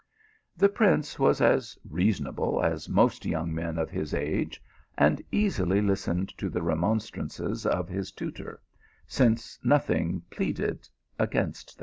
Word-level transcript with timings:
The 0.57 0.67
prince 0.67 1.19
was 1.19 1.41
as 1.41 1.77
reasonable 1.87 2.63
as 2.63 2.89
most 2.89 3.23
young 3.23 3.53
men 3.53 3.77
of 3.77 3.91
his 3.91 4.15
age, 4.15 4.59
and 4.97 5.21
easily 5.31 5.79
listened 5.79 6.35
to 6.39 6.49
the 6.49 6.63
remonstrances 6.63 7.67
Of 7.67 7.87
his 7.87 8.11
tutor, 8.11 8.63
since 9.05 9.59
nothing 9.63 10.23
pleaded 10.31 10.89
against 11.19 11.77
them. 11.77 11.79